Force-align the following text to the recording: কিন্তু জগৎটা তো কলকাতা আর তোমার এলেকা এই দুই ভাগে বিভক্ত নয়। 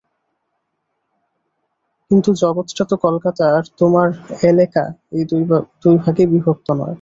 কিন্তু 2.11 2.29
জগৎটা 2.41 2.83
তো 2.85 2.95
কলকাতা 3.03 3.43
আর 3.57 3.63
তোমার 3.77 4.07
এলেকা 4.43 4.83
এই 5.11 5.23
দুই 5.81 5.95
ভাগে 5.97 6.23
বিভক্ত 6.33 6.67
নয়। 6.71 6.89